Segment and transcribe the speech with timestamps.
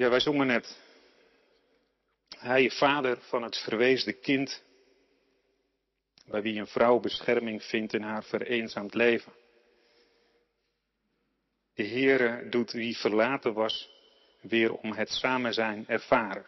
[0.00, 0.78] Ja, wij zongen net.
[2.36, 4.62] Hij, vader van het verweesde kind,
[6.26, 9.32] bij wie een vrouw bescherming vindt in haar vereenzaamd leven.
[11.74, 13.90] De Heere doet wie verlaten was
[14.40, 16.46] weer om het samen zijn ervaren.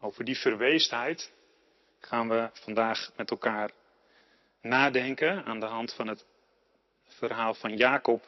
[0.00, 1.32] Over die verweesdheid
[2.00, 3.70] gaan we vandaag met elkaar
[4.60, 6.24] nadenken aan de hand van het
[7.06, 8.24] verhaal van Jacob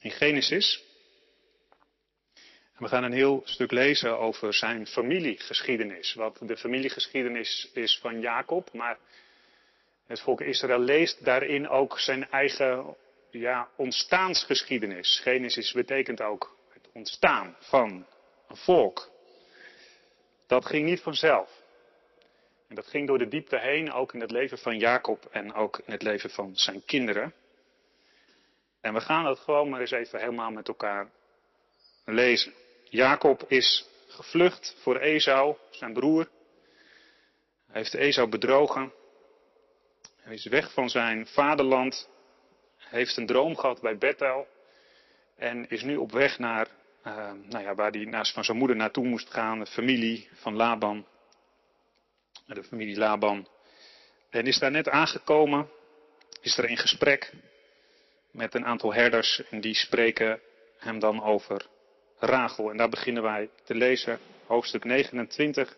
[0.00, 0.90] in Genesis.
[2.82, 6.14] We gaan een heel stuk lezen over zijn familiegeschiedenis.
[6.14, 8.98] Wat de familiegeschiedenis is van Jacob, maar
[10.06, 12.96] het volk Israël leest daarin ook zijn eigen
[13.30, 15.20] ja, ontstaansgeschiedenis.
[15.22, 18.06] Genesis betekent ook het ontstaan van
[18.48, 19.10] een volk.
[20.46, 21.50] Dat ging niet vanzelf.
[22.68, 25.78] En dat ging door de diepte heen, ook in het leven van Jacob en ook
[25.78, 27.34] in het leven van zijn kinderen.
[28.80, 31.10] En we gaan dat gewoon maar eens even helemaal met elkaar
[32.04, 32.61] lezen.
[32.92, 36.28] Jacob is gevlucht voor Esau, zijn broer.
[37.66, 38.92] Hij heeft Esau bedrogen.
[40.16, 42.08] Hij is weg van zijn vaderland.
[42.76, 44.46] Heeft een droom gehad bij Bethel.
[45.36, 46.68] En is nu op weg naar,
[47.06, 50.56] uh, nou ja, waar hij naast van zijn moeder naartoe moest gaan, de familie van
[50.56, 51.06] Laban.
[52.46, 53.48] De familie Laban.
[54.30, 55.70] En is daar net aangekomen,
[56.40, 57.32] is er in gesprek
[58.30, 60.40] met een aantal herders en die spreken
[60.78, 61.70] hem dan over
[62.22, 62.70] Rachel.
[62.70, 65.76] En daar beginnen wij te lezen, hoofdstuk 29,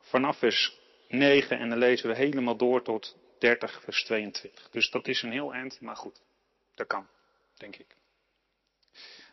[0.00, 4.68] vanaf vers 9 en dan lezen we helemaal door tot 30 vers 22.
[4.70, 6.20] Dus dat is een heel eind, maar goed,
[6.74, 7.06] dat kan,
[7.56, 7.96] denk ik.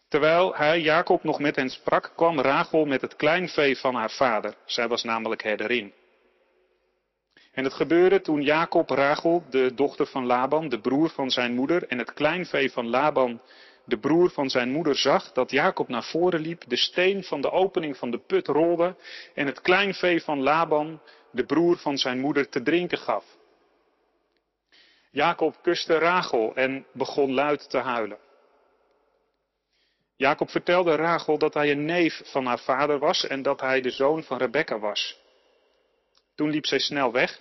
[0.07, 4.55] Terwijl hij, Jacob, nog met hen sprak, kwam Rachel met het kleinvee van haar vader.
[4.66, 5.94] Zij was namelijk herderin.
[7.52, 11.88] En het gebeurde toen Jacob Rachel, de dochter van Laban, de broer van zijn moeder,
[11.88, 13.41] en het kleinvee van Laban,
[13.86, 17.52] de broer van zijn moeder, zag dat Jacob naar voren liep, de steen van de
[17.52, 18.95] opening van de put rolde
[19.33, 23.25] en het kleinvee van Laban, de broer van zijn moeder, te drinken gaf.
[25.12, 28.18] Jacob kuste Rachel en begon luid te huilen.
[30.16, 33.90] Jacob vertelde Rachel dat hij een neef van haar vader was en dat hij de
[33.90, 35.19] zoon van Rebekka was.
[36.35, 37.40] Toen liep zij snel weg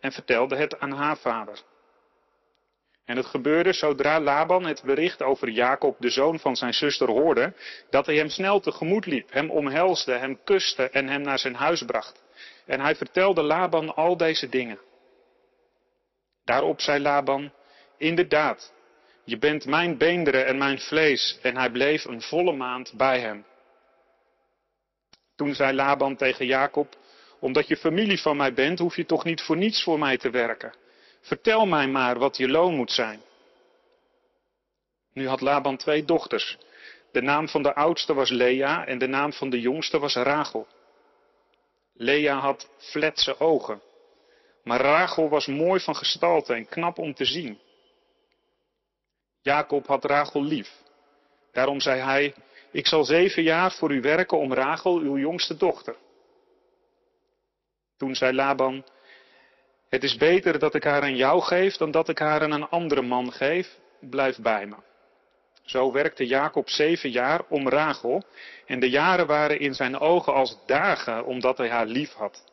[0.00, 1.62] en vertelde het aan haar vader.
[3.08, 7.52] En het gebeurde zodra Laban het bericht over Jacob, de zoon van zijn zuster, hoorde,
[7.90, 11.82] dat hij hem snel tegemoet liep, hem omhelsde, hem kuste en hem naar zijn huis
[11.82, 12.22] bracht.
[12.66, 14.78] En hij vertelde Laban al deze dingen.
[16.44, 17.52] Daarop zei Laban,
[17.96, 18.72] inderdaad,
[19.24, 21.38] je bent mijn beenderen en mijn vlees.
[21.42, 23.44] En hij bleef een volle maand bij hem.
[25.36, 26.96] Toen zei Laban tegen Jacob,
[27.40, 30.30] omdat je familie van mij bent, hoef je toch niet voor niets voor mij te
[30.30, 30.72] werken.
[31.20, 33.20] Vertel mij maar wat je loon moet zijn.
[35.12, 36.58] Nu had Laban twee dochters.
[37.12, 40.66] De naam van de oudste was Lea en de naam van de jongste was Rachel.
[41.92, 43.82] Lea had fletse ogen,
[44.64, 47.58] maar Rachel was mooi van gestalte en knap om te zien.
[49.42, 50.70] Jacob had Rachel lief.
[51.52, 52.34] Daarom zei hij,
[52.70, 55.96] ik zal zeven jaar voor u werken om Rachel, uw jongste dochter.
[57.96, 58.84] Toen zei Laban,
[59.88, 62.68] het is beter dat ik haar aan jou geef dan dat ik haar aan een
[62.68, 63.78] andere man geef.
[64.00, 64.76] Blijf bij me.
[65.62, 68.24] Zo werkte Jacob zeven jaar om Rachel
[68.66, 72.44] en de jaren waren in zijn ogen als dagen omdat hij haar lief had.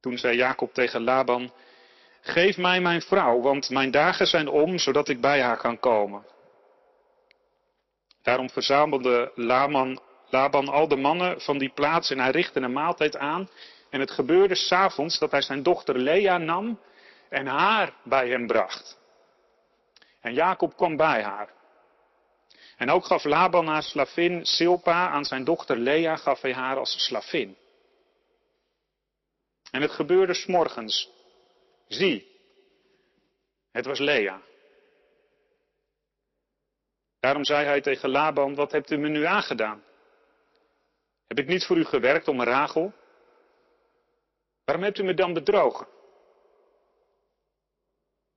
[0.00, 1.52] Toen zei Jacob tegen Laban,
[2.20, 6.26] geef mij mijn vrouw, want mijn dagen zijn om, zodat ik bij haar kan komen.
[8.22, 13.16] Daarom verzamelde Laban, Laban al de mannen van die plaats en hij richtte een maaltijd
[13.16, 13.48] aan
[13.90, 16.80] en het gebeurde s'avonds dat hij zijn dochter Lea nam
[17.28, 18.98] en haar bij hem bracht.
[20.20, 21.52] En Jacob kwam bij haar.
[22.76, 27.04] En ook gaf Laban haar slavin Silpa aan zijn dochter Lea, gaf hij haar als
[27.04, 27.56] slavin.
[29.70, 31.10] En het gebeurde s'morgens.
[31.88, 32.30] Zie,
[33.72, 34.40] het was Lea.
[37.20, 39.82] Daarom zei hij tegen Laban, wat hebt u me nu aangedaan?
[41.26, 42.94] Heb ik niet voor u gewerkt om Rachel,
[44.70, 45.86] Waarom hebt u me dan bedrogen?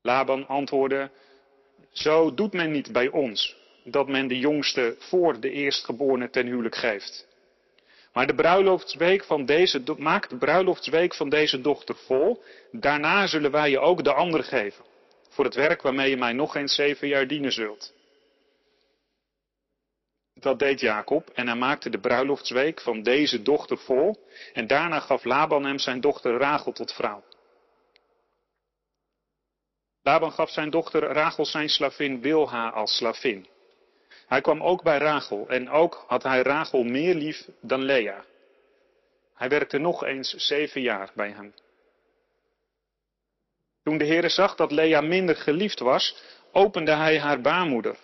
[0.02, 1.10] Laban antwoordde,
[1.92, 6.76] zo doet men niet bij ons, dat men de jongste voor de eerstgeborene ten huwelijk
[6.76, 7.28] geeft.
[8.14, 13.70] Maar de bruiloftsweek van deze, maak de bruiloftsweek van deze dochter vol, daarna zullen wij
[13.70, 14.86] je ook de andere geven,
[15.30, 17.94] voor het werk waarmee je mij nog eens zeven jaar dienen zult.
[20.44, 25.24] Dat deed Jacob en hij maakte de bruiloftsweek van deze dochter vol en daarna gaf
[25.24, 27.24] Laban hem zijn dochter Rachel tot vrouw.
[30.02, 33.48] Laban gaf zijn dochter Rachel zijn slavin Bilha als slavin.
[34.28, 38.26] Hij kwam ook bij Rachel en ook had hij Rachel meer lief dan Lea.
[39.34, 41.54] Hij werkte nog eens zeven jaar bij hem.
[43.84, 47.98] Toen de Heere zag dat Lea minder geliefd was, opende hij haar baarmoeder.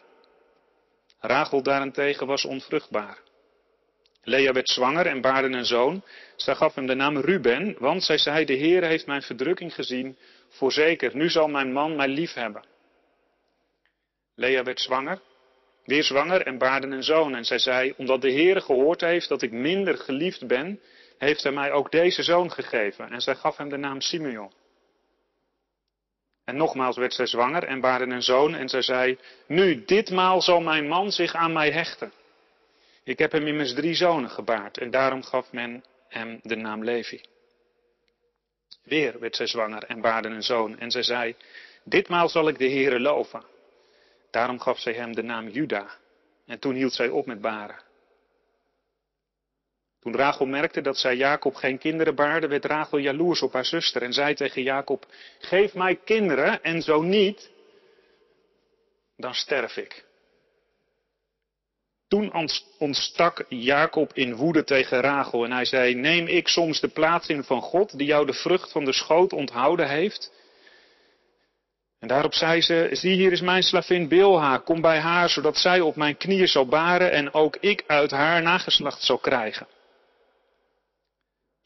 [1.20, 3.18] Rachel daarentegen was onvruchtbaar.
[4.24, 6.04] Lea werd zwanger en baarde een zoon.
[6.36, 10.18] Zij gaf hem de naam Ruben, want zij zei, de Heer heeft mijn verdrukking gezien.
[10.50, 12.64] Voorzeker, nu zal mijn man mij lief hebben.
[14.36, 15.20] Lea werd zwanger,
[15.86, 17.36] weer zwanger en baarde een zoon.
[17.36, 20.80] En zij zei, omdat de Heer gehoord heeft dat ik minder geliefd ben,
[21.18, 23.12] heeft hij mij ook deze zoon gegeven.
[23.12, 24.52] En zij gaf hem de naam Simeon.
[26.50, 29.18] En nogmaals werd zij zwanger en baarde een zoon en zij zei,
[29.48, 32.12] nu, ditmaal zal mijn man zich aan mij hechten.
[33.04, 37.22] Ik heb hem immers drie zonen gebaard en daarom gaf men hem de naam Levi.
[38.84, 41.36] Weer werd zij zwanger en baarde een zoon en zij zei,
[41.84, 43.44] ditmaal zal ik de Heere loven.
[44.32, 45.88] Daarom gaf zij hem de naam Juda
[46.46, 47.89] en toen hield zij op met baren.
[50.00, 54.02] Toen Rachel merkte dat zij Jacob geen kinderen baarde, werd Rachel jaloers op haar zuster
[54.02, 55.06] en zei tegen Jacob,
[55.40, 57.50] geef mij kinderen en zo niet,
[59.18, 60.08] dan sterf ik.
[62.08, 67.28] Toen ontstak Jacob in woede tegen Rachel en hij zei, neem ik soms de plaats
[67.28, 70.32] in van God die jou de vrucht van de schoot onthouden heeft?
[72.00, 75.82] En daarop zei ze, zie hier is mijn slavin Bilha, kom bij haar zodat zij
[75.82, 79.68] op mijn knieën zal baren en ook ik uit haar nageslacht zal krijgen.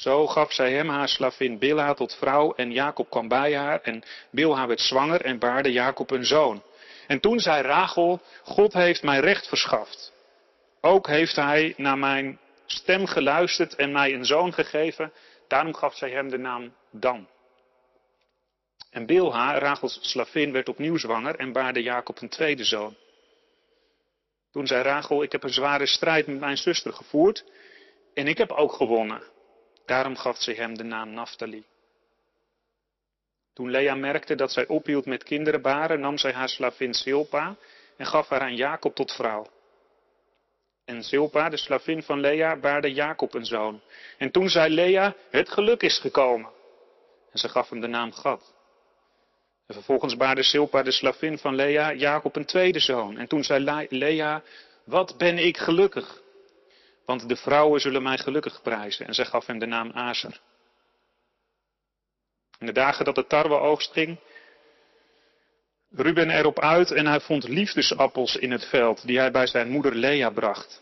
[0.04, 4.04] Zo gaf zij hem haar slavin Bilha tot vrouw en Jacob kwam bij haar en
[4.32, 6.64] Bilha werd zwanger en baarde Jacob een zoon.
[7.08, 10.14] En toen zei Rachel, God heeft mij recht verschaft.
[10.82, 15.14] Ook heeft hij naar mijn stem geluisterd en mij een zoon gegeven.
[15.48, 17.28] Daarom gaf zij hem de naam Dan.
[18.90, 22.96] En Bilha, Rachels slavin, werd opnieuw zwanger en baarde Jacob een tweede zoon.
[24.52, 27.46] Toen zei Rachel, ik heb een zware strijd met mijn zuster gevoerd
[28.14, 29.32] en ik heb ook gewonnen.
[29.86, 31.64] Daarom gaf zij hem de naam Naphtali.
[33.54, 37.56] Toen Lea merkte dat zij ophield met kinderen baren, nam zij haar slavin Silpa
[37.98, 39.48] en gaf haar aan Jacob tot vrouw.
[40.86, 43.82] En Silpa, de slavin van Lea, baarde Jacob een zoon.
[44.18, 46.52] En toen zei Lea, het geluk is gekomen.
[47.32, 48.54] En ze gaf hem de naam Gad.
[49.68, 53.18] En vervolgens baarde Silpa, de slavin van Lea, Jacob een tweede zoon.
[53.18, 54.44] En toen zei Lea,
[54.84, 56.22] wat ben ik gelukkig.
[57.06, 59.08] Want de vrouwen zullen mij gelukkig prijzen.
[59.08, 60.40] En zij gaf hem de naam Azer.
[62.60, 64.20] In de dagen dat de tarweoogst ging,
[65.96, 69.96] Ruben erop uit en hij vond liefdesappels in het veld die hij bij zijn moeder
[69.96, 70.82] Lea bracht.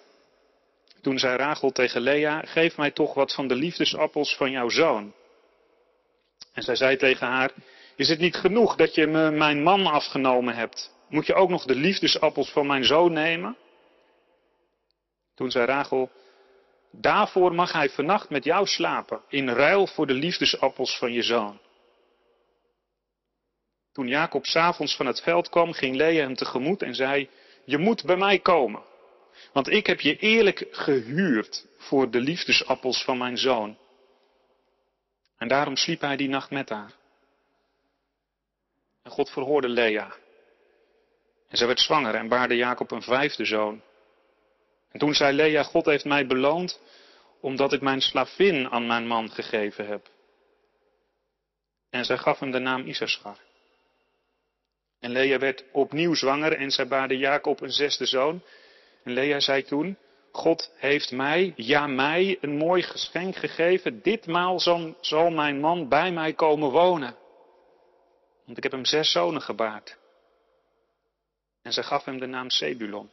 [1.01, 5.13] Toen zei Rachel tegen Lea, geef mij toch wat van de liefdesappels van jouw zoon.
[6.53, 7.51] En zij zei tegen haar,
[7.95, 10.93] is het niet genoeg dat je me mijn man afgenomen hebt?
[11.09, 13.57] Moet je ook nog de liefdesappels van mijn zoon nemen?
[15.41, 16.11] Toen zei Rachel,
[16.91, 21.59] daarvoor mag hij vannacht met jou slapen, in ruil voor de liefdesappels van je zoon.
[23.91, 27.29] Toen Jacob s'avonds van het veld kwam, ging Lea hem tegemoet en zei,
[27.65, 28.83] je moet bij mij komen,
[29.53, 33.77] want ik heb je eerlijk gehuurd voor de liefdesappels van mijn zoon.
[35.37, 36.93] En daarom sliep hij die nacht met haar.
[39.03, 40.15] En God verhoorde Lea.
[41.47, 43.81] En zij werd zwanger en baarde Jacob een vijfde zoon.
[44.91, 46.79] En toen zei Lea, God heeft mij beloond
[47.41, 50.09] omdat ik mijn slavin aan mijn man gegeven heb.
[51.89, 53.37] En zij gaf hem de naam Isaschar.
[54.99, 58.43] En Lea werd opnieuw zwanger en zij baarde Jacob een zesde zoon.
[59.03, 59.97] En Lea zei toen,
[60.31, 64.01] God heeft mij, ja mij, een mooi geschenk gegeven.
[64.01, 67.15] Ditmaal zal, zal mijn man bij mij komen wonen.
[68.45, 69.97] Want ik heb hem zes zonen gebaard.
[71.61, 73.09] En zij gaf hem de naam Sebulon.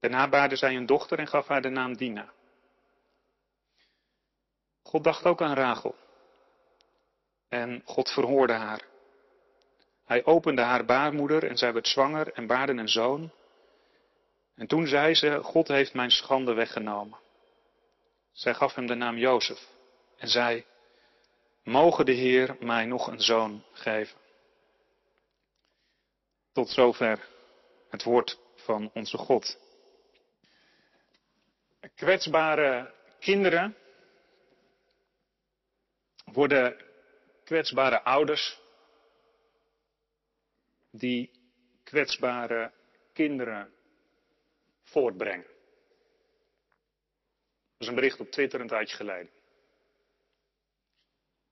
[0.00, 2.32] Daarna baarde zij een dochter en gaf haar de naam Dina.
[4.82, 5.94] God dacht ook aan Rachel.
[7.48, 8.82] En God verhoorde haar.
[10.04, 13.30] Hij opende haar baarmoeder en zij werd zwanger en baarde een zoon.
[14.54, 17.18] En toen zei ze, God heeft mijn schande weggenomen.
[18.32, 19.68] Zij gaf hem de naam Jozef
[20.16, 20.64] en zei,
[21.62, 24.18] mogen de Heer mij nog een zoon geven.
[26.52, 27.28] Tot zover
[27.90, 29.58] het woord van onze God.
[31.94, 33.76] Kwetsbare kinderen
[36.24, 36.76] worden
[37.44, 38.60] kwetsbare ouders
[40.90, 41.30] die
[41.84, 42.72] kwetsbare
[43.12, 43.72] kinderen
[44.82, 45.46] voortbrengen.
[47.72, 49.30] Dat is een bericht op Twitter een tijdje geleden.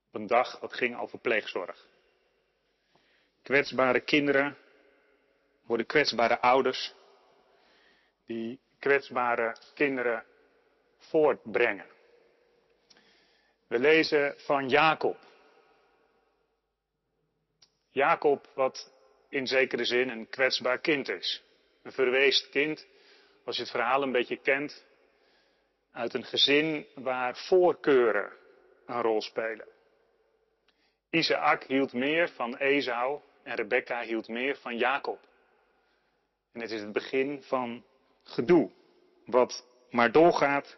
[0.09, 1.87] Op een dag dat ging over pleegzorg.
[3.43, 4.57] Kwetsbare kinderen
[5.63, 6.95] worden kwetsbare ouders
[8.27, 10.25] die kwetsbare kinderen
[10.99, 11.87] voortbrengen.
[13.67, 15.17] We lezen van Jacob.
[17.91, 18.93] Jacob, wat
[19.29, 21.43] in zekere zin een kwetsbaar kind is.
[21.83, 22.87] Een verweest kind,
[23.45, 24.85] als je het verhaal een beetje kent,
[25.93, 28.33] uit een gezin waar voorkeuren
[28.87, 29.67] een rol spelen.
[31.11, 35.21] Isaac hield meer van Esau en Rebecca hield meer van Jacob.
[36.53, 37.85] En het is het begin van
[38.27, 38.71] gedoe,
[39.25, 40.77] wat maar doorgaat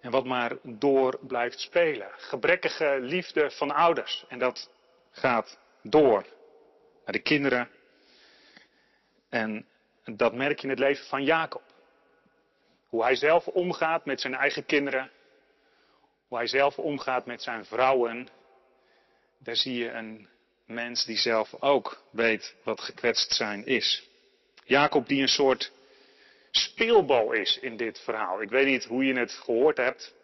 [0.00, 2.08] en wat maar door blijft spelen.
[2.16, 4.70] Gebrekkige liefde van ouders en dat
[5.10, 6.26] gaat door
[7.04, 7.68] naar de kinderen.
[9.28, 9.66] En
[10.04, 11.62] dat merk je in het leven van Jacob.
[12.88, 15.10] Hoe hij zelf omgaat met zijn eigen kinderen.
[16.28, 18.28] Hoe hij zelf omgaat met zijn vrouwen.
[19.38, 20.28] Daar zie je een
[20.64, 24.08] mens die zelf ook weet wat gekwetst zijn is.
[24.64, 25.72] Jacob die een soort
[26.58, 28.42] speelbal is in dit verhaal.
[28.42, 30.14] Ik weet niet hoe je het gehoord hebt,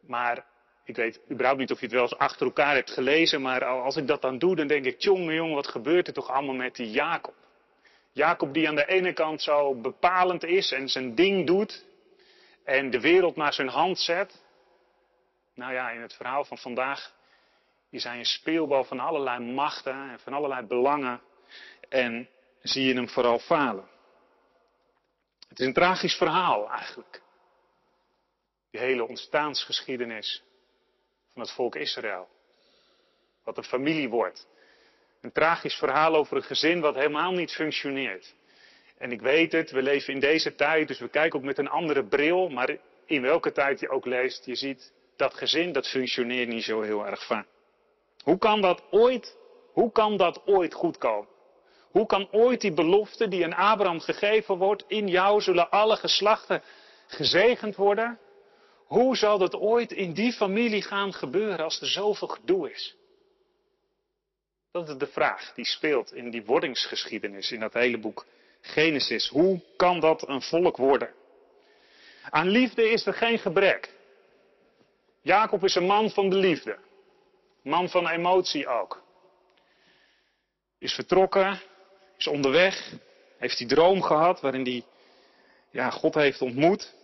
[0.00, 0.44] maar
[0.84, 3.96] ik weet überhaupt niet of je het wel eens achter elkaar hebt gelezen, maar als
[3.96, 6.90] ik dat dan doe, dan denk ik, jongen, wat gebeurt er toch allemaal met die
[6.90, 7.34] Jacob?
[8.12, 11.84] Jacob die aan de ene kant zo bepalend is en zijn ding doet
[12.64, 14.42] en de wereld naar zijn hand zet.
[15.54, 17.14] Nou ja, in het verhaal van vandaag
[17.90, 21.20] is hij een speelbal van allerlei machten en van allerlei belangen
[21.88, 22.28] en
[22.62, 23.88] zie je hem vooral falen.
[25.48, 27.22] Het is een tragisch verhaal eigenlijk.
[28.70, 30.42] Die hele ontstaansgeschiedenis
[31.32, 32.28] van het volk Israël.
[33.44, 34.48] Wat een familie wordt.
[35.20, 38.34] Een tragisch verhaal over een gezin wat helemaal niet functioneert.
[38.98, 41.68] En ik weet het, we leven in deze tijd, dus we kijken ook met een
[41.68, 42.76] andere bril, maar
[43.06, 47.06] in welke tijd je ook leest, je ziet dat gezin, dat functioneert niet zo heel
[47.06, 47.46] erg vaak.
[48.22, 49.36] Hoe kan dat ooit,
[49.72, 51.28] hoe kan dat ooit goed komen?
[51.90, 56.62] Hoe kan ooit die belofte die aan Abraham gegeven wordt, in jou zullen alle geslachten
[57.06, 58.18] gezegend worden?
[58.86, 62.96] Hoe zal dat ooit in die familie gaan gebeuren als er zoveel gedoe is?
[64.70, 68.26] Dat is de vraag die speelt in die wordingsgeschiedenis, in dat hele boek
[68.60, 69.28] Genesis.
[69.28, 71.14] Hoe kan dat een volk worden?
[72.30, 73.94] Aan liefde is er geen gebrek.
[75.20, 76.78] Jacob is een man van de liefde.
[77.62, 79.02] Man van emotie ook.
[80.78, 81.60] Is vertrokken,
[82.18, 82.92] is onderweg,
[83.38, 84.82] heeft die droom gehad waarin hij
[85.70, 86.94] ja, God heeft ontmoet.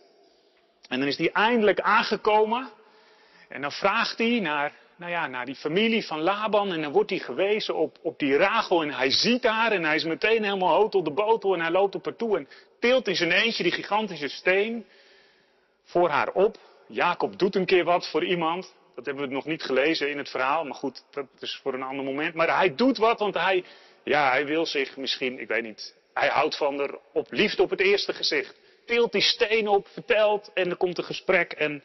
[0.89, 2.71] En dan is hij eindelijk aangekomen.
[3.49, 6.73] En dan vraagt hij naar, nou ja, naar die familie van Laban.
[6.73, 8.83] En dan wordt hij gewezen op, op die Rachel.
[8.83, 9.73] En hij ziet haar.
[9.73, 11.55] En hij is meteen helemaal hout op de botel.
[11.55, 12.37] En hij loopt op haar toe.
[12.37, 12.49] En
[12.81, 14.87] tilt in zijn eentje die gigantische steen
[15.85, 16.57] voor haar op.
[16.89, 18.75] Jacob doet een keer wat voor iemand.
[18.95, 20.65] Dat hebben we nog niet gelezen in het verhaal.
[20.65, 22.35] Maar goed, dat is voor een ander moment.
[22.35, 23.65] Maar hij doet wat, want hij,
[24.05, 25.95] ja, hij wil zich misschien, ik weet niet.
[26.15, 30.51] Hij houdt van er op liefde op het eerste gezicht tilt die steen op, vertelt
[30.55, 31.83] en er komt een gesprek en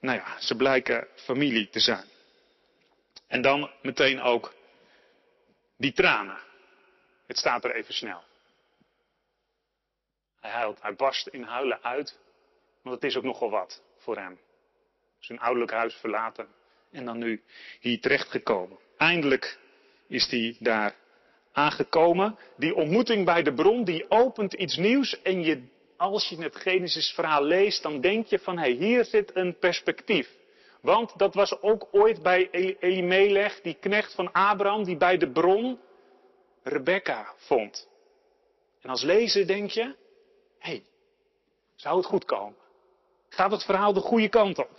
[0.00, 2.04] nou ja, ze blijken familie te zijn.
[3.26, 4.54] En dan meteen ook
[5.76, 6.38] die tranen.
[7.26, 8.22] Het staat er even snel.
[10.40, 12.18] Hij huilt, hij barst in huilen uit,
[12.82, 14.38] want het is ook nogal wat voor hem.
[15.18, 16.48] Zijn ouderlijk huis verlaten
[16.90, 17.42] en dan nu
[17.80, 18.78] hier terechtgekomen.
[18.96, 19.58] Eindelijk
[20.08, 20.94] is hij daar
[21.54, 22.38] aangekomen.
[22.56, 25.62] Die ontmoeting bij de bron, die opent iets nieuws en je
[25.96, 29.58] als je het Genesis verhaal leest, dan denk je van, hé, hey, hier zit een
[29.58, 30.28] perspectief.
[30.80, 35.78] Want dat was ook ooit bij Elimelech, die knecht van Abraham, die bij de bron
[36.62, 37.88] Rebecca vond.
[38.82, 40.82] En als lezer denk je, hé, hey,
[41.74, 42.58] zou het goed komen?
[43.28, 44.70] Gaat het verhaal de goede kant op?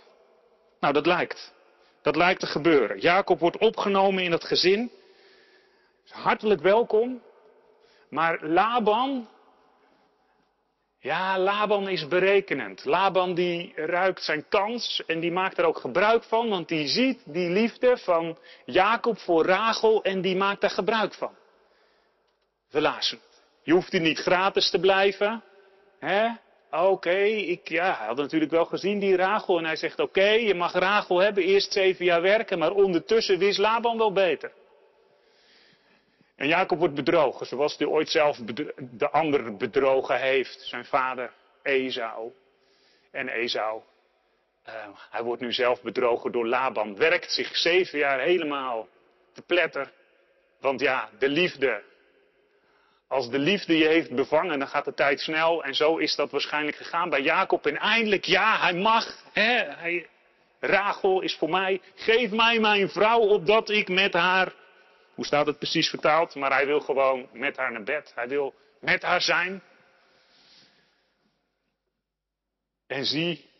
[0.80, 1.54] Nou, dat lijkt.
[2.02, 2.98] Dat lijkt te gebeuren.
[2.98, 4.90] Jacob wordt opgenomen in het gezin.
[6.10, 7.22] Hartelijk welkom.
[8.08, 9.28] Maar Laban,
[10.98, 12.84] ja, Laban is berekenend.
[12.84, 17.22] Laban die ruikt zijn kans en die maakt er ook gebruik van, want die ziet
[17.24, 21.34] die liefde van Jacob voor Rachel en die maakt daar gebruik van.
[22.68, 23.20] Verlazen.
[23.62, 25.42] Je hoeft hier niet gratis te blijven.
[25.98, 26.28] Hè?
[26.70, 30.54] Oké, ik, ja, hij had natuurlijk wel gezien die Rachel en hij zegt oké, je
[30.54, 34.52] mag Rachel hebben, eerst zeven jaar werken, maar ondertussen wist Laban wel beter.
[36.36, 38.36] En Jacob wordt bedrogen, zoals hij ooit zelf
[38.90, 42.32] de ander bedrogen heeft, zijn vader Esau.
[43.10, 43.82] En Esau,
[44.68, 44.74] uh,
[45.10, 48.88] hij wordt nu zelf bedrogen door Laban, werkt zich zeven jaar helemaal
[49.32, 49.92] te pletter.
[50.60, 51.82] Want ja, de liefde,
[53.08, 55.64] als de liefde je heeft bevangen, dan gaat de tijd snel.
[55.64, 57.66] En zo is dat waarschijnlijk gegaan bij Jacob.
[57.66, 59.24] En eindelijk, ja, hij mag.
[59.32, 60.06] Hè, hij,
[60.60, 61.80] Rachel is voor mij.
[61.94, 64.52] Geef mij mijn vrouw opdat ik met haar
[65.16, 66.34] hoe staat het precies vertaald?
[66.34, 68.12] Maar hij wil gewoon met haar naar bed.
[68.14, 69.62] Hij wil met haar zijn.
[72.86, 73.50] En zie,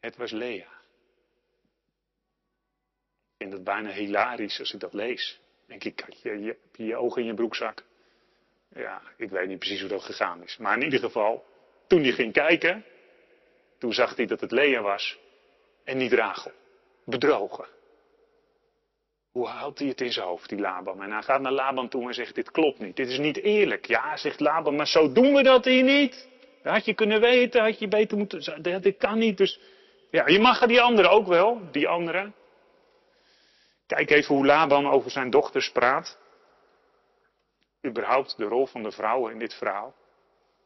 [0.00, 0.68] het was Lea.
[3.28, 5.40] Ik vind het bijna hilarisch als ik dat lees.
[5.66, 7.84] Denk ik, je, je, heb je je ogen in je broekzak?
[8.68, 10.56] Ja, ik weet niet precies hoe dat gegaan is.
[10.56, 11.46] Maar in ieder geval,
[11.86, 12.84] toen hij ging kijken,
[13.78, 15.18] toen zag hij dat het Lea was
[15.84, 16.52] en niet Rachel.
[17.04, 17.78] Bedrogen.
[19.32, 21.02] Hoe houdt hij het in zijn hoofd, die Laban?
[21.02, 23.86] En hij gaat naar Laban toe en zegt, dit klopt niet, dit is niet eerlijk.
[23.86, 26.28] Ja, zegt Laban, maar zo doen we dat hier niet.
[26.62, 29.36] Dat had je kunnen weten, had je beter moeten, dit kan niet.
[29.36, 29.60] Dus
[30.10, 32.34] ja, je mag die anderen ook wel, die anderen.
[33.86, 36.18] Kijk even hoe Laban over zijn dochters praat.
[37.86, 39.94] Überhaupt de rol van de vrouwen in dit verhaal.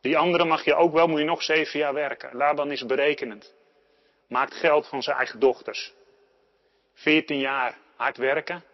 [0.00, 2.36] Die andere mag je ook wel, moet je nog zeven jaar werken.
[2.36, 3.54] Laban is berekenend.
[4.28, 5.92] Maakt geld van zijn eigen dochters.
[6.94, 8.64] Veertien jaar hard werken.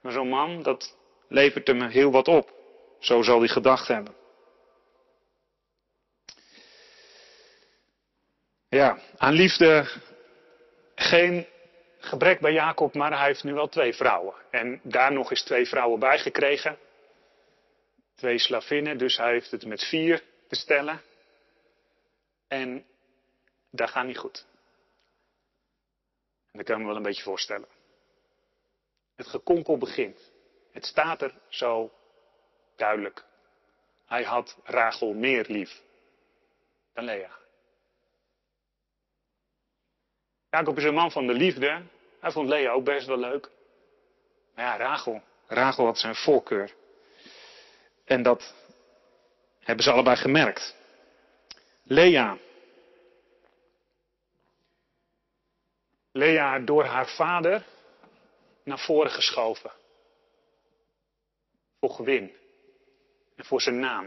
[0.00, 0.96] Maar zo'n man, dat
[1.28, 2.52] levert hem heel wat op.
[2.98, 4.14] Zo zal hij gedacht hebben.
[8.68, 9.86] Ja, aan liefde
[10.94, 11.46] geen
[11.98, 14.34] gebrek bij Jacob, maar hij heeft nu wel twee vrouwen.
[14.50, 16.78] En daar nog eens twee vrouwen bij gekregen.
[18.14, 21.02] Twee slavinnen, dus hij heeft het met vier te stellen.
[22.48, 22.84] En
[23.70, 24.46] dat gaat niet goed.
[26.52, 27.68] Dat kan ik me wel een beetje voorstellen.
[29.20, 30.32] Het gekonkel begint.
[30.72, 31.92] Het staat er zo
[32.76, 33.24] duidelijk.
[34.06, 35.82] Hij had Rachel meer lief
[36.94, 37.30] dan Lea.
[40.50, 41.82] Jacob is een man van de liefde.
[42.20, 43.50] Hij vond Lea ook best wel leuk.
[44.54, 45.22] Maar ja, Rachel.
[45.46, 46.74] Rachel had zijn voorkeur.
[48.04, 48.54] En dat
[49.58, 50.76] hebben ze allebei gemerkt.
[51.82, 52.38] Lea.
[56.12, 57.64] Lea door haar vader
[58.64, 59.72] naar voren geschoven.
[61.80, 62.36] Voor gewin.
[63.36, 64.06] En voor zijn naam.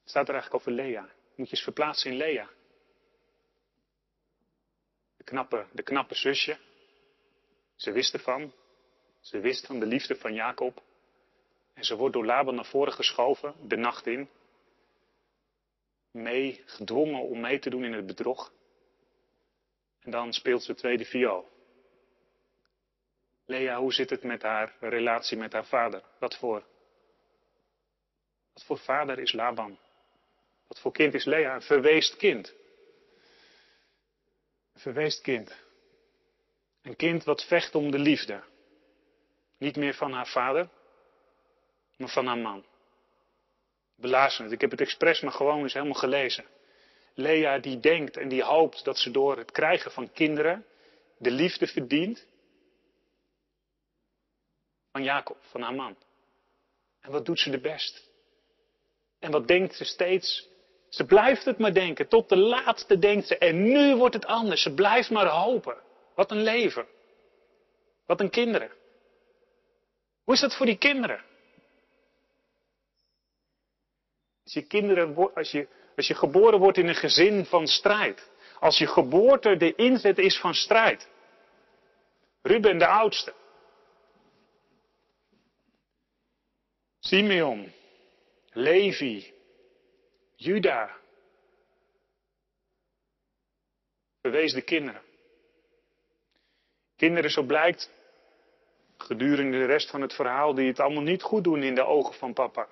[0.00, 1.02] Het staat er eigenlijk over Lea.
[1.34, 2.50] Moet je eens verplaatsen in Lea.
[5.16, 6.58] De knappe, de knappe zusje.
[7.76, 8.52] Ze wist ervan.
[9.20, 10.82] Ze wist van de liefde van Jacob.
[11.74, 14.28] En ze wordt door Laban naar voren geschoven, de nacht in.
[16.10, 18.52] Mee, gedwongen om mee te doen in het bedrog.
[20.00, 21.48] En dan speelt ze tweede viool.
[23.44, 26.02] Lea, hoe zit het met haar relatie met haar vader?
[26.18, 26.64] Wat voor?
[28.52, 29.78] Wat voor vader is Laban?
[30.66, 31.54] Wat voor kind is Lea?
[31.54, 32.54] Een verweest kind.
[34.72, 35.56] Een verweest kind.
[36.82, 38.42] Een kind wat vecht om de liefde.
[39.58, 40.68] Niet meer van haar vader,
[41.96, 42.64] maar van haar man.
[43.94, 44.52] Belazend.
[44.52, 46.44] Ik heb het expres maar gewoon eens helemaal gelezen.
[47.20, 50.64] Lea die denkt en die hoopt dat ze door het krijgen van kinderen
[51.18, 52.26] de liefde verdient
[54.92, 55.96] van Jacob, van haar man.
[57.00, 58.08] En wat doet ze de best?
[59.18, 60.48] En wat denkt ze steeds?
[60.88, 62.08] Ze blijft het maar denken.
[62.08, 63.38] Tot de laatste denkt ze.
[63.38, 64.62] En nu wordt het anders.
[64.62, 65.76] Ze blijft maar hopen.
[66.14, 66.86] Wat een leven.
[68.06, 68.70] Wat een kinderen.
[70.24, 71.24] Hoe is dat voor die kinderen?
[74.44, 75.68] Als je, kinderen, als, je,
[76.00, 78.30] als je geboren wordt in een gezin van strijd.
[78.60, 81.08] Als je geboorte de inzet is van strijd.
[82.42, 83.34] Ruben de oudste.
[87.00, 87.72] Simeon.
[88.52, 89.32] Levi.
[90.36, 90.96] Juda.
[94.22, 95.02] de kinderen.
[96.96, 97.90] Kinderen, zo blijkt,
[98.96, 102.14] gedurende de rest van het verhaal, die het allemaal niet goed doen in de ogen
[102.14, 102.68] van papa.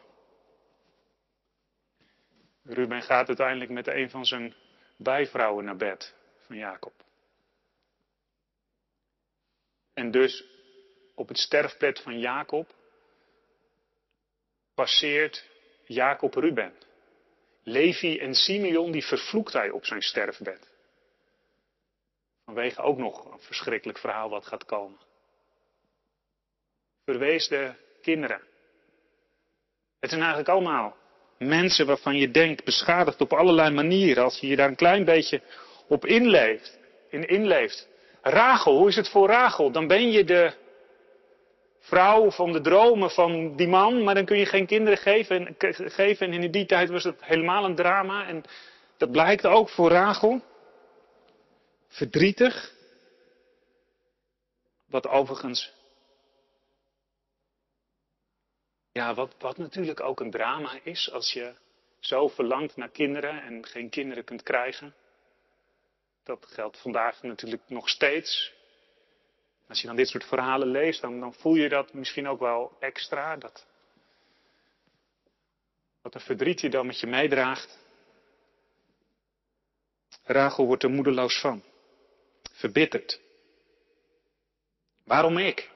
[2.68, 4.54] Ruben gaat uiteindelijk met een van zijn
[4.96, 6.14] bijvrouwen naar bed
[6.46, 6.92] van Jacob.
[9.94, 10.44] En dus
[11.14, 12.74] op het sterfbed van Jacob
[14.74, 15.48] passeert
[15.84, 16.74] Jacob Ruben.
[17.62, 20.70] Levi en Simeon die vervloekt hij op zijn sterfbed.
[22.44, 24.98] Vanwege ook nog een verschrikkelijk verhaal wat gaat komen.
[27.04, 28.42] Verweesde kinderen.
[30.00, 30.97] Het zijn eigenlijk allemaal
[31.38, 34.24] mensen waarvan je denkt beschadigd op allerlei manieren.
[34.24, 35.40] Als je je daar een klein beetje
[35.88, 36.78] op inleeft.
[37.10, 37.88] In inleeft.
[38.22, 39.70] Rachel, hoe is het voor Rachel?
[39.70, 40.52] Dan ben je de
[41.80, 45.46] vrouw van de dromen van die man, maar dan kun je geen kinderen geven.
[45.46, 46.32] En, geven.
[46.32, 48.26] en in die tijd was het helemaal een drama.
[48.26, 48.44] En
[48.96, 50.42] dat blijkt ook voor Rachel.
[51.88, 52.72] Verdrietig.
[54.86, 55.72] Wat overigens
[58.98, 61.54] Ja, wat, wat natuurlijk ook een drama is als je
[61.98, 64.94] zo verlangt naar kinderen en geen kinderen kunt krijgen.
[66.24, 68.52] Dat geldt vandaag natuurlijk nog steeds.
[69.68, 72.76] Als je dan dit soort verhalen leest, dan, dan voel je dat misschien ook wel
[72.80, 73.36] extra.
[73.36, 73.66] Dat,
[76.02, 77.78] Wat een verdriet je dan met je meedraagt.
[80.24, 81.62] Rachel wordt er moedeloos van.
[82.52, 83.20] Verbitterd.
[85.04, 85.70] Waarom ik?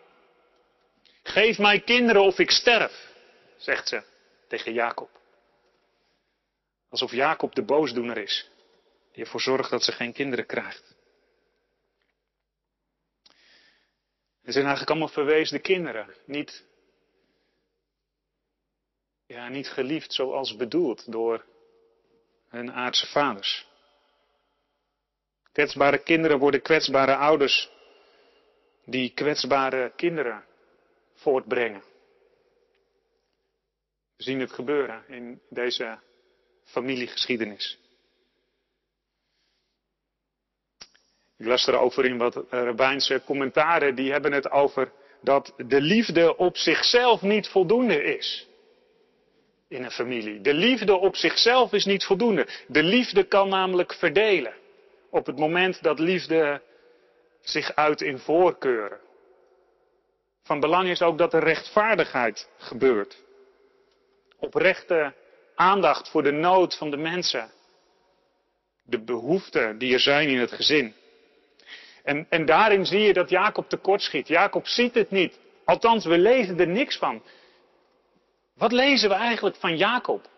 [1.22, 3.11] Geef mij kinderen of ik sterf,
[3.62, 4.02] zegt ze
[4.48, 5.10] tegen Jacob.
[6.88, 8.50] Alsof Jacob de boosdoener is,
[9.12, 10.94] die ervoor zorgt dat ze geen kinderen krijgt.
[14.42, 16.64] Het zijn eigenlijk allemaal verweesde kinderen, niet,
[19.26, 21.44] ja, niet geliefd zoals bedoeld door
[22.48, 23.66] hun aardse vaders.
[25.52, 27.70] Kwetsbare kinderen worden kwetsbare ouders
[28.84, 30.44] die kwetsbare kinderen
[31.14, 31.91] voortbrengen.
[34.16, 35.98] Zien het gebeuren in deze
[36.64, 37.78] familiegeschiedenis.
[41.36, 46.56] Ik las erover in wat rabbijnse commentaren, die hebben het over dat de liefde op
[46.56, 48.46] zichzelf niet voldoende is.
[49.68, 50.40] In een familie.
[50.40, 52.46] De liefde op zichzelf is niet voldoende.
[52.66, 54.54] De liefde kan namelijk verdelen.
[55.10, 56.62] Op het moment dat liefde
[57.40, 59.00] zich uit in voorkeuren.
[60.42, 63.22] Van belang is ook dat er rechtvaardigheid gebeurt.
[64.42, 65.14] Oprechte
[65.54, 67.50] aandacht voor de nood van de mensen.
[68.84, 70.94] De behoeften die er zijn in het gezin.
[72.04, 74.28] En, en daarin zie je dat Jacob tekortschiet.
[74.28, 75.38] Jacob ziet het niet.
[75.64, 77.22] Althans, we lezen er niks van.
[78.54, 80.28] Wat lezen we eigenlijk van Jacob?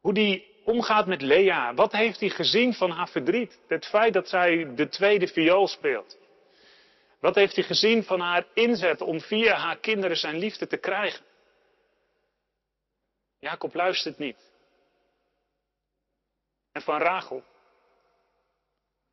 [0.00, 1.74] Hoe die omgaat met Lea.
[1.74, 3.58] Wat heeft hij gezien van haar verdriet?
[3.68, 6.18] Het feit dat zij de tweede viool speelt.
[7.20, 11.24] Wat heeft hij gezien van haar inzet om via haar kinderen zijn liefde te krijgen?
[13.44, 14.52] Jacob luistert niet.
[16.72, 17.44] En van Rachel.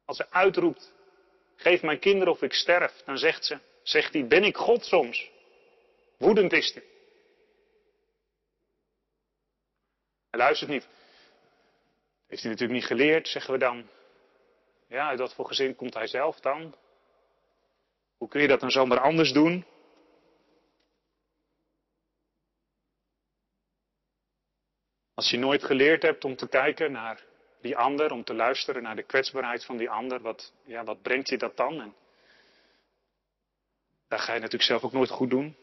[0.06, 0.94] Als ze uitroept,
[1.56, 5.30] geef mijn kinderen of ik sterf, dan zegt ze, zegt hij, ben ik God soms?
[6.18, 6.84] Woedend is hij.
[10.30, 10.88] Hij luistert niet.
[12.28, 13.90] Heeft hij natuurlijk niet geleerd, zeggen we dan.
[14.88, 16.76] Ja, uit wat voor gezin komt hij zelf dan?
[18.18, 19.66] Hoe kun je dat dan zomaar anders doen?
[25.22, 27.24] Als je nooit geleerd hebt om te kijken naar
[27.62, 31.30] die ander, om te luisteren naar de kwetsbaarheid van die ander, wat, ja, wat brengt
[31.30, 31.82] je dat dan?
[31.82, 31.96] En
[34.08, 35.56] daar ga je natuurlijk zelf ook nooit goed doen.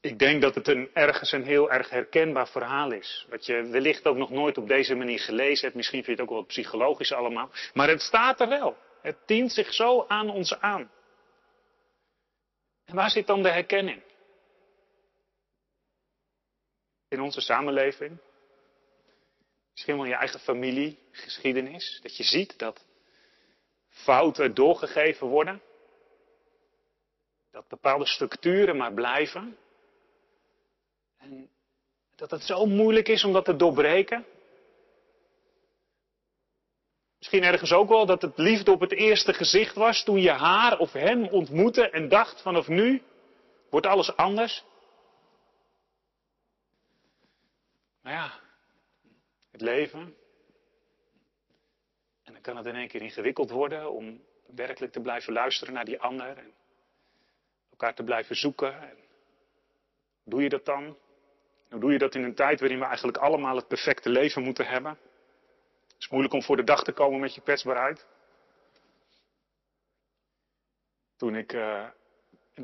[0.00, 3.26] Ik denk dat het een, ergens een heel erg herkenbaar verhaal is.
[3.30, 5.76] Wat je wellicht ook nog nooit op deze manier gelezen hebt.
[5.76, 7.50] Misschien vind je het ook wel psychologisch allemaal.
[7.74, 8.76] Maar het staat er wel.
[9.02, 10.90] Het dient zich zo aan ons aan.
[12.84, 14.02] En waar zit dan de herkenning?
[17.12, 18.18] In onze samenleving?
[19.72, 21.98] Misschien wel in je eigen familiegeschiedenis.
[22.02, 22.84] Dat je ziet dat
[23.88, 25.62] fouten doorgegeven worden.
[27.50, 29.56] Dat bepaalde structuren maar blijven.
[31.18, 31.50] En
[32.16, 34.26] dat het zo moeilijk is om dat te doorbreken.
[37.18, 40.78] Misschien ergens ook wel dat het liefde op het eerste gezicht was toen je haar
[40.78, 43.02] of hem ontmoette en dacht vanaf nu
[43.70, 44.64] wordt alles anders.
[48.02, 48.40] Maar ja,
[49.50, 50.16] het leven.
[52.22, 55.84] En dan kan het in één keer ingewikkeld worden om werkelijk te blijven luisteren naar
[55.84, 56.52] die ander en
[57.70, 58.80] elkaar te blijven zoeken.
[58.80, 58.96] En
[60.24, 60.98] doe je dat dan?
[61.68, 64.98] Doe je dat in een tijd waarin we eigenlijk allemaal het perfecte leven moeten hebben?
[65.86, 68.06] Het is moeilijk om voor de dag te komen met je kwetsbaarheid.
[71.16, 71.88] Toen ik uh,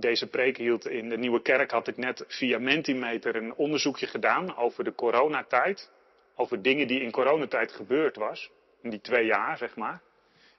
[0.01, 4.57] deze preek hield in de Nieuwe Kerk, had ik net via Mentimeter een onderzoekje gedaan
[4.57, 5.91] over de coronatijd.
[6.35, 8.51] Over dingen die in coronatijd gebeurd was.
[8.83, 10.01] In die twee jaar, zeg maar.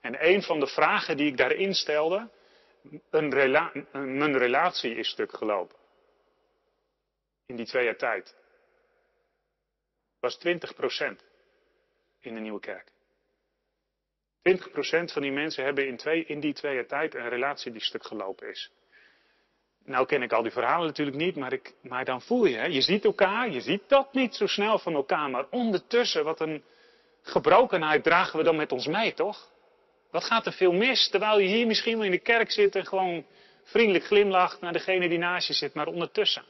[0.01, 2.29] En een van de vragen die ik daarin stelde,
[3.09, 3.29] een
[3.91, 5.77] mijn relatie is stuk gelopen.
[7.45, 8.35] In die twee jaar tijd
[10.19, 10.39] was 20%
[12.19, 12.91] in de nieuwe kerk.
[14.41, 18.05] 20% van die mensen hebben in, in die twee jaar tijd een relatie die stuk
[18.05, 18.71] gelopen is.
[19.85, 22.81] Nou ken ik al die verhalen natuurlijk niet, maar, ik, maar dan voel je, je
[22.81, 26.63] ziet elkaar, je ziet dat niet zo snel van elkaar, maar ondertussen, wat een
[27.21, 29.49] gebrokenheid dragen we dan met ons mee, toch?
[30.11, 32.85] Wat gaat er veel mis, terwijl je hier misschien wel in de kerk zit en
[32.85, 33.25] gewoon
[33.63, 36.43] vriendelijk glimlacht naar degene die naast je zit, maar ondertussen.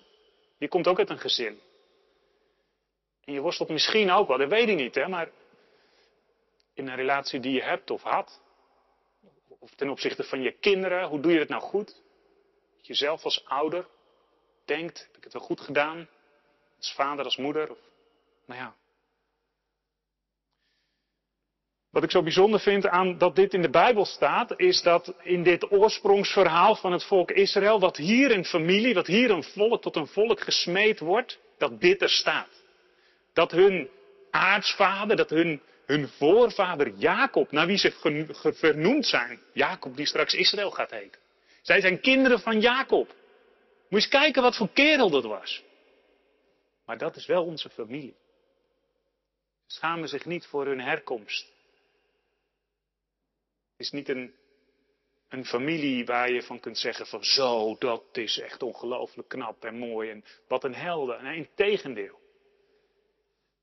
[0.58, 1.60] Je komt ook uit een gezin.
[3.26, 5.30] En je worstelt misschien ook wel, dat weet ik niet, hè, maar
[6.74, 8.42] in een relatie die je hebt of had,
[9.60, 12.02] of ten opzichte van je kinderen, hoe doe je het nou goed?
[12.90, 13.88] Dat je zelf als ouder
[14.66, 16.08] denkt, heb ik het wel goed gedaan?
[16.78, 17.78] Als vader, als moeder, of,
[18.46, 18.76] nou ja.
[21.90, 25.44] Wat ik zo bijzonder vind aan dat dit in de Bijbel staat, is dat in
[25.44, 29.96] dit oorsprongsverhaal van het volk Israël, dat hier een familie, dat hier een volk tot
[29.96, 32.64] een volk gesmeed wordt, dat dit er staat.
[33.34, 33.90] Dat hun
[34.32, 40.72] aartsvader, dat hun, hun voorvader Jacob, naar wie ze vernoemd zijn, Jacob die straks Israël
[40.72, 41.28] gaat heten.
[41.70, 43.08] Zij zijn kinderen van Jacob.
[43.08, 43.16] Moet
[43.90, 45.64] je eens kijken wat voor kerel dat was.
[46.86, 48.16] Maar dat is wel onze familie.
[49.66, 51.46] Ze schamen zich niet voor hun herkomst.
[53.72, 54.36] Het is niet een,
[55.28, 59.78] een familie waar je van kunt zeggen van zo, dat is echt ongelooflijk knap en
[59.78, 61.24] mooi en wat een helden.
[61.24, 62.20] Nee, in tegendeel.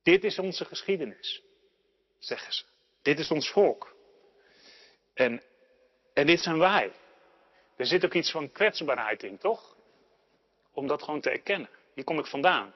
[0.02, 1.42] Dit is onze geschiedenis,
[2.18, 2.64] zeggen ze.
[3.02, 3.96] Dit is ons volk.
[5.14, 5.42] En,
[6.14, 6.92] en dit zijn wij.
[7.76, 9.76] Er zit ook iets van kwetsbaarheid in, toch?
[10.72, 11.68] Om dat gewoon te erkennen.
[11.94, 12.74] Hier kom ik vandaan.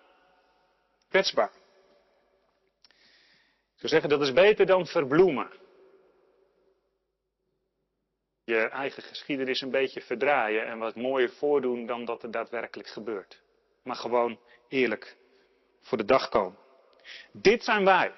[1.08, 1.50] Kwetsbaar.
[3.74, 5.50] Ik zou zeggen, dat is beter dan verbloemen.
[8.44, 13.42] Je eigen geschiedenis een beetje verdraaien en wat mooier voordoen dan dat er daadwerkelijk gebeurt.
[13.82, 15.16] Maar gewoon eerlijk
[15.80, 16.58] voor de dag komen.
[17.32, 18.12] Dit zijn wij.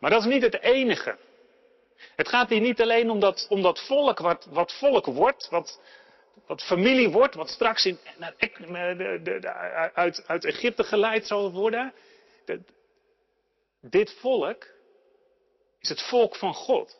[0.00, 1.18] Maar dat is niet het enige.
[2.16, 5.80] Het gaat hier niet alleen om dat, om dat volk, wat, wat volk wordt, wat,
[6.46, 7.98] wat familie wordt, wat straks in,
[9.94, 11.92] uit, uit Egypte geleid zal worden.
[13.80, 14.66] dit volk
[15.80, 16.98] is het volk van God.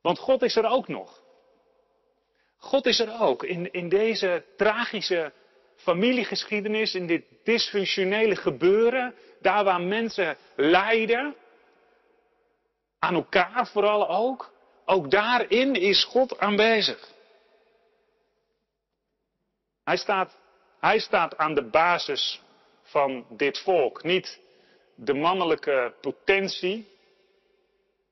[0.00, 1.22] Want God is er ook nog.
[2.56, 5.32] God is er ook in, in deze tragische
[5.76, 11.34] familiegeschiedenis, in dit dysfunctionele gebeuren, daar waar mensen lijden,
[12.98, 14.52] aan elkaar vooral ook,
[14.84, 17.14] ook daarin is God aanwezig.
[19.84, 20.36] Hij staat,
[20.80, 22.42] hij staat aan de basis
[22.82, 24.02] van dit volk.
[24.02, 24.40] Niet
[24.94, 26.88] de mannelijke potentie,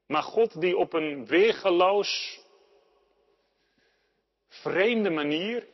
[0.06, 2.40] maar God die op een weergeloos,
[4.48, 5.66] vreemde manier,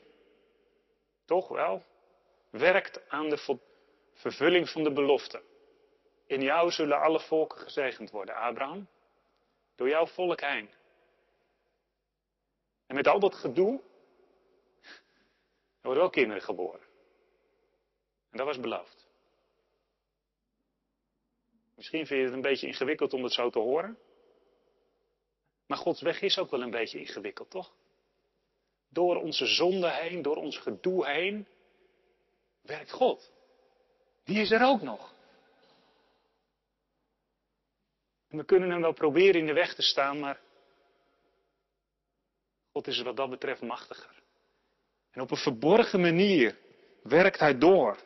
[1.26, 1.82] toch wel,
[2.50, 3.58] werkt aan de
[4.14, 5.42] vervulling van de belofte.
[6.26, 8.88] In jou zullen alle volken gezegend worden, Abraham.
[9.80, 10.70] Door jouw volk heen.
[12.86, 13.82] En met al dat gedoe,
[14.82, 16.80] er worden ook kinderen geboren.
[18.30, 19.08] En dat was beloofd.
[21.74, 23.98] Misschien vind je het een beetje ingewikkeld om het zo te horen.
[25.66, 27.74] Maar Gods weg is ook wel een beetje ingewikkeld, toch?
[28.88, 31.46] Door onze zonde heen, door ons gedoe heen,
[32.62, 33.32] werkt God.
[34.24, 35.14] Die is er ook nog.
[38.30, 40.40] En we kunnen hem wel proberen in de weg te staan, maar
[42.72, 44.22] God is wat dat betreft machtiger.
[45.10, 46.56] En op een verborgen manier
[47.02, 47.96] werkt hij door,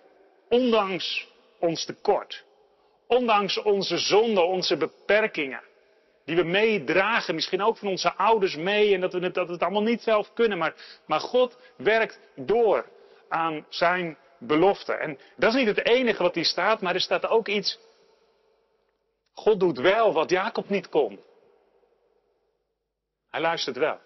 [0.49, 2.45] ondanks ons tekort,
[3.07, 5.63] ondanks onze zonde, onze beperkingen
[6.25, 9.63] die we meedragen, misschien ook van onze ouders mee en dat we het, dat het
[9.63, 10.59] allemaal niet zelf kunnen.
[10.59, 10.75] Maar,
[11.07, 12.87] maar God werkt door
[13.29, 14.93] aan zijn belofte.
[14.93, 17.79] En dat is niet het enige wat hier staat, maar er staat ook iets.
[19.35, 21.25] God doet wel wat Jacob niet kon.
[23.29, 24.01] Hij luistert wel.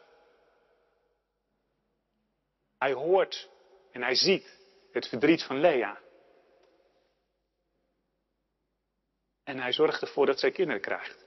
[2.78, 3.48] Hij hoort
[3.90, 4.58] en hij ziet
[4.92, 6.00] het verdriet van Lea.
[9.44, 11.24] En hij zorgt ervoor dat zij kinderen krijgt.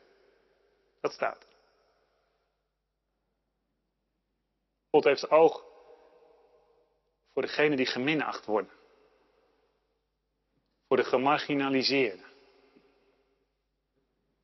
[1.00, 1.46] Dat staat.
[4.90, 5.66] God heeft oog
[7.34, 8.72] voor degenen die geminacht worden.
[10.88, 12.31] Voor de gemarginaliseerden.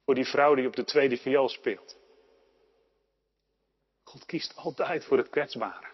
[0.07, 1.97] Voor die vrouw die op de tweede viool speelt.
[4.03, 5.87] God kiest altijd voor het kwetsbare.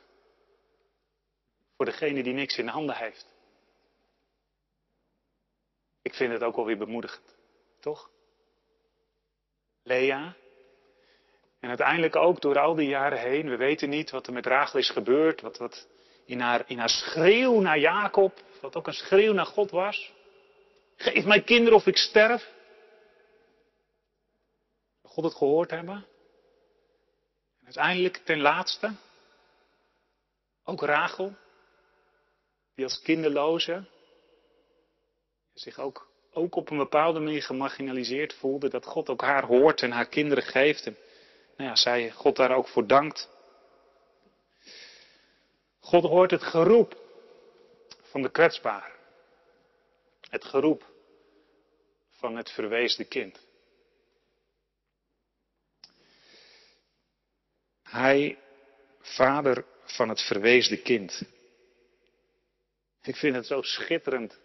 [1.76, 3.26] Voor degene die niks in handen heeft.
[6.02, 7.36] Ik vind het ook wel weer bemoedigend,
[7.80, 8.10] toch?
[9.84, 10.36] Lea,
[11.60, 14.80] en uiteindelijk ook door al die jaren heen, we weten niet wat er met Rachel
[14.80, 15.88] is gebeurd, wat, wat
[16.26, 20.14] in, haar, in haar schreeuw naar Jacob, wat ook een schreeuw naar God was.
[20.96, 22.52] Geef mij kinderen of ik sterf.
[25.14, 26.06] God het gehoord hebben.
[27.60, 28.94] En uiteindelijk ten laatste,
[30.64, 31.36] ook Rachel,
[32.76, 33.86] die als kinderloze
[35.54, 39.92] zich ook, ook op een bepaalde manier gemarginaliseerd voelde, dat God ook haar hoort en
[39.92, 40.86] haar kinderen geeft.
[40.86, 40.98] En
[41.58, 43.30] nou ja, zij God daar ook voor dankt.
[45.80, 46.98] God hoort het geroep
[48.02, 48.92] van de kwetsbaar.
[50.30, 50.92] Het geroep
[52.10, 53.52] van het verweesde kind.
[57.94, 58.38] Hij,
[59.02, 61.24] vader van het verweesde kind.
[63.04, 64.40] Ik vind het zo schitterend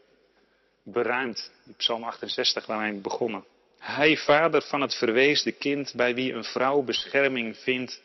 [0.82, 3.44] beruimd, die Psalm 68 waar wij begonnen.
[3.78, 8.02] Hij, vader van het verweesde kind, bij wie een vrouw bescherming vindt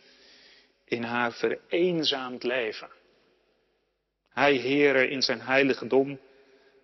[0.85, 2.89] in haar vereenzaamd leven.
[4.29, 6.19] Hij, Heere, in zijn heiligdom,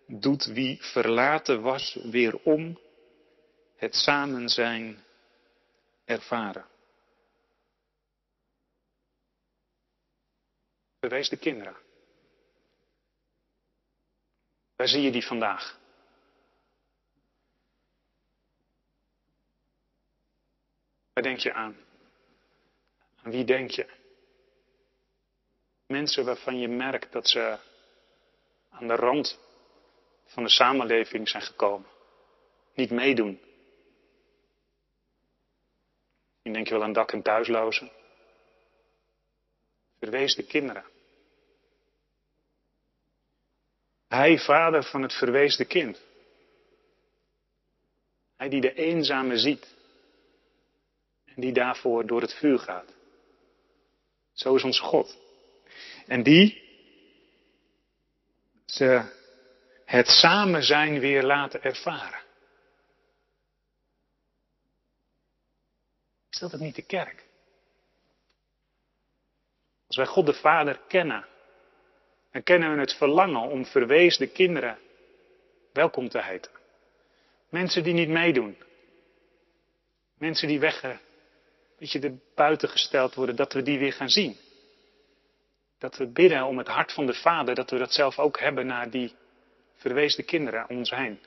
[0.08, 2.80] doet wie verlaten was weer om
[3.76, 5.04] het samen zijn
[6.06, 6.66] ervaren.
[11.00, 11.76] Bewees de kinderen.
[14.76, 15.80] Waar zie je die vandaag?
[21.14, 21.78] Waar denk je aan?
[23.24, 23.88] Aan wie denk je?
[25.88, 27.60] Mensen waarvan je merkt dat ze
[28.70, 29.40] aan de rand
[30.26, 31.90] van de samenleving zijn gekomen.
[32.74, 33.42] Niet meedoen.
[36.42, 37.92] Je denk je wel aan dak- en thuislozen.
[40.00, 40.84] Verweesde kinderen.
[44.08, 46.02] Hij, vader van het verweesde kind.
[48.38, 49.76] Hij die de eenzame ziet.
[51.26, 52.94] En die daarvoor door het vuur gaat.
[54.34, 55.18] Zo is onze God.
[56.08, 56.68] En die
[58.66, 59.18] ze
[59.86, 62.28] het samen zijn weer laten ervaren.
[66.30, 67.29] Dat het niet de kerk?
[69.90, 71.26] Als wij God de Vader kennen,
[72.32, 74.78] dan kennen we het verlangen om verweesde kinderen
[75.74, 76.52] welkom te heten.
[77.50, 78.58] Mensen die niet meedoen.
[80.18, 80.82] Mensen die weg,
[81.78, 84.38] weet je, er buiten gesteld worden, dat we die weer gaan zien.
[85.78, 88.66] Dat we bidden om het hart van de Vader, dat we dat zelf ook hebben
[88.66, 89.16] naar die
[89.76, 91.20] verweesde kinderen om ons heen.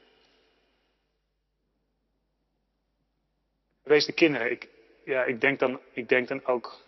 [3.80, 4.68] Verweesde kinderen, ik,
[5.04, 6.80] ja, ik, denk dan, ik denk dan ook,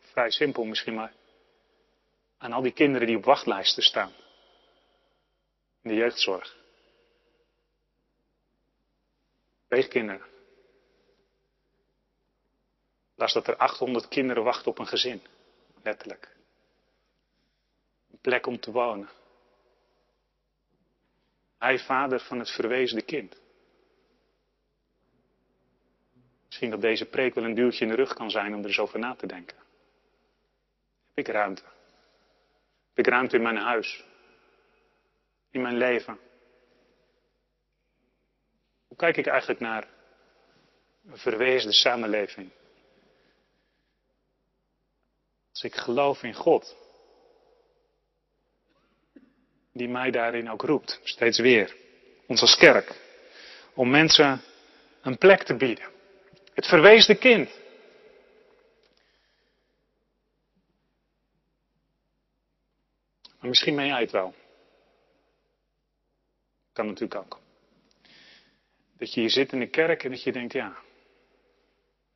[0.00, 1.12] vrij simpel misschien maar,
[2.40, 4.12] aan al die kinderen die op wachtlijsten staan.
[5.82, 6.56] In de jeugdzorg.
[9.68, 10.26] Pleegkinderen.
[13.14, 15.22] Las dat er 800 kinderen wachten op een gezin.
[15.82, 16.36] Letterlijk.
[18.10, 19.08] Een plek om te wonen.
[21.58, 23.40] Hij vader van het verweesde kind.
[26.46, 28.78] Misschien dat deze preek wel een duwtje in de rug kan zijn om er eens
[28.78, 29.56] over na te denken.
[31.06, 31.62] Heb ik ruimte?
[33.00, 34.04] Ik ruimte in mijn huis?
[35.50, 36.18] In mijn leven?
[38.88, 39.88] Hoe kijk ik eigenlijk naar
[41.06, 42.50] een verweesde samenleving?
[45.50, 46.76] Als ik geloof in God,
[49.72, 51.76] die mij daarin ook roept, steeds weer,
[52.26, 52.94] ons als kerk,
[53.74, 54.42] om mensen
[55.02, 55.90] een plek te bieden.
[56.54, 57.58] Het verweesde kind.
[63.39, 64.34] Maar misschien ben jij het wel.
[66.72, 67.38] Kan natuurlijk ook.
[68.98, 70.76] Dat je hier zit in de kerk en dat je denkt, ja,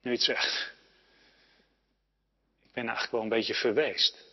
[0.00, 0.72] nu het zegt.
[2.62, 4.24] Ik ben eigenlijk wel een beetje verweest.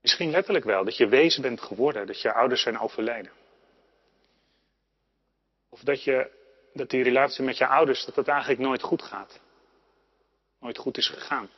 [0.00, 3.32] Misschien letterlijk wel, dat je wezen bent geworden, dat je ouders zijn overleden.
[5.68, 6.30] Of dat, je,
[6.72, 9.40] dat die relatie met je ouders, dat dat eigenlijk nooit goed gaat.
[10.60, 11.50] Nooit goed is gegaan.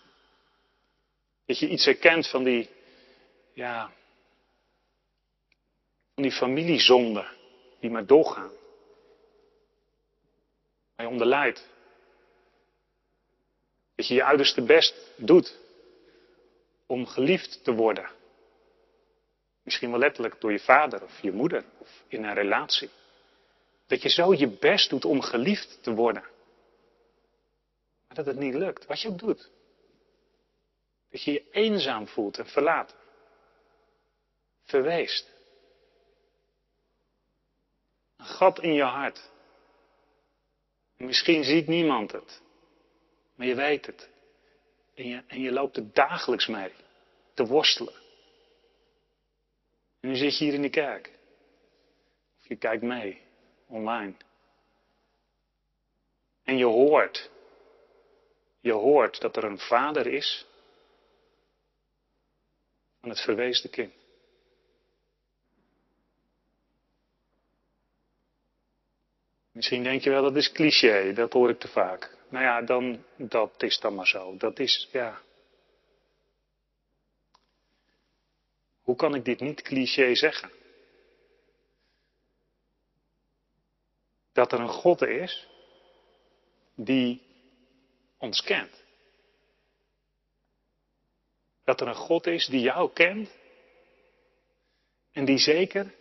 [1.46, 2.70] Dat je iets herkent van die,
[3.60, 3.90] ja,
[6.14, 7.26] van die familiezonden
[7.80, 8.52] die maar doorgaan.
[10.96, 11.68] Waar je onder lijdt.
[13.94, 15.58] Dat je je uiterste best doet
[16.86, 18.10] om geliefd te worden.
[19.62, 22.90] Misschien wel letterlijk door je vader of je moeder of in een relatie.
[23.86, 26.22] Dat je zo je best doet om geliefd te worden.
[28.06, 29.50] Maar dat het niet lukt, wat je ook doet.
[31.10, 32.99] Dat je je eenzaam voelt en verlaten.
[34.70, 35.30] Verweest.
[38.16, 39.30] Een gat in je hart.
[40.96, 42.42] misschien ziet niemand het.
[43.34, 44.08] Maar je weet het.
[44.94, 46.72] En je, en je loopt er dagelijks mee.
[47.34, 47.94] Te worstelen.
[50.00, 51.18] En nu zit je hier in de kerk.
[52.40, 53.20] Of je kijkt mee,
[53.66, 54.14] online.
[56.44, 57.30] En je hoort,
[58.60, 60.46] je hoort dat er een vader is
[63.00, 63.99] van het verweesde kind.
[69.52, 72.16] Misschien denk je wel, dat is cliché, dat hoor ik te vaak.
[72.28, 74.36] Nou ja, dan, dat is dan maar zo.
[74.36, 75.20] Dat is, ja.
[78.82, 80.50] Hoe kan ik dit niet cliché zeggen?
[84.32, 85.48] Dat er een God is
[86.74, 87.22] die
[88.18, 88.84] ons kent.
[91.64, 93.30] Dat er een God is die jou kent
[95.12, 95.94] en die zeker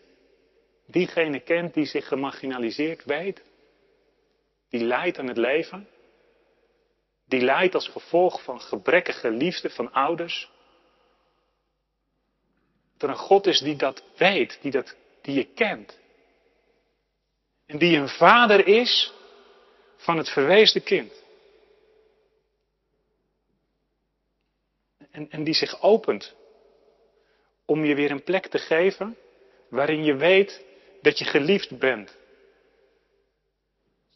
[0.92, 3.42] diegene kent die zich gemarginaliseerd weet
[4.70, 5.88] die lijdt aan het leven,
[7.26, 10.52] die lijdt als gevolg van gebrekkige liefde van ouders.
[12.98, 16.00] Dat er een God is die dat weet, die, dat, die je kent.
[17.66, 19.14] En die een vader is
[19.98, 21.24] van het verweesde kind.
[25.12, 26.36] En, en die zich opent
[27.66, 29.18] om je weer een plek te geven
[29.70, 30.64] waarin je weet
[31.02, 32.18] dat je geliefd bent.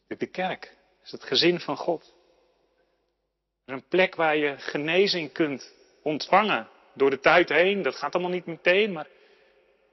[0.07, 2.13] De kerk is het gezin van God.
[3.65, 7.81] Een plek waar je genezing kunt ontvangen door de tijd heen.
[7.81, 9.07] Dat gaat allemaal niet meteen, maar,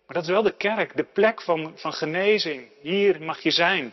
[0.07, 2.69] maar dat is wel de kerk, de plek van, van genezing.
[2.81, 3.93] Hier mag je zijn.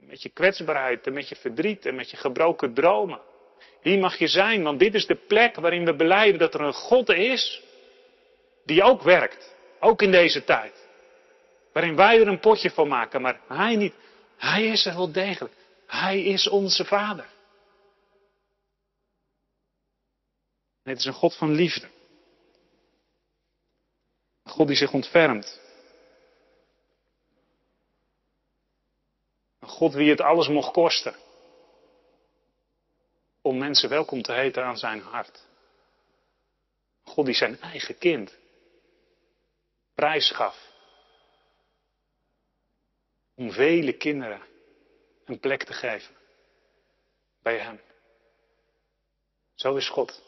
[0.00, 3.20] Met je kwetsbaarheid en met je verdriet en met je gebroken dromen.
[3.80, 6.72] Hier mag je zijn, want dit is de plek waarin we beleiden dat er een
[6.72, 7.62] God is
[8.64, 9.54] die ook werkt.
[9.80, 10.85] Ook in deze tijd.
[11.76, 13.94] Waarin wij er een potje van maken, maar hij niet.
[14.36, 15.54] Hij is er wel degelijk.
[15.86, 17.26] Hij is onze Vader.
[20.82, 21.88] Het is een God van liefde.
[24.42, 25.60] Een God die zich ontfermt.
[29.60, 31.14] Een God wie het alles mocht kosten.
[33.42, 35.44] Om mensen welkom te heten aan zijn hart.
[37.04, 38.36] Een God die zijn eigen kind
[39.94, 40.65] prijs gaf.
[43.36, 44.42] Om vele kinderen
[45.24, 46.14] een plek te geven
[47.42, 47.80] bij Hem.
[49.54, 50.22] Zo is God.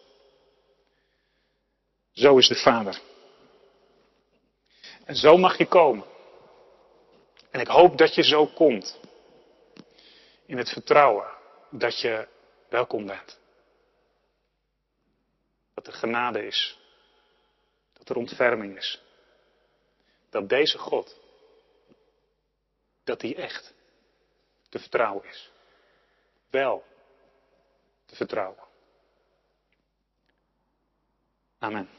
[2.13, 3.01] Zo is de Vader.
[5.05, 6.07] En zo mag je komen.
[7.51, 9.01] En ik hoop dat je zo komt.
[10.47, 11.27] In het vertrouwen
[11.71, 12.29] dat je
[12.69, 13.39] welkom bent.
[15.75, 16.79] Dat er genade is.
[17.93, 19.07] Dat er ontferming is
[20.31, 21.17] dat deze God,
[23.09, 23.75] dat hij echt
[24.69, 25.51] te vertrouwen is.
[26.51, 26.85] Wel
[28.07, 28.67] te vertrouwen.
[31.59, 31.98] Amen.